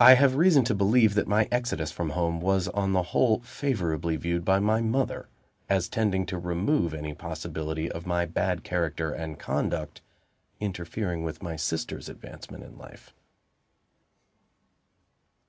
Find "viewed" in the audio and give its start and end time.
4.16-4.44